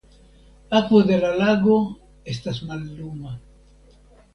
Akvo 0.79 1.01
de 1.11 1.19
la 1.25 1.31
lago 1.43 1.77
estas 2.37 2.67
malluma. 2.71 3.41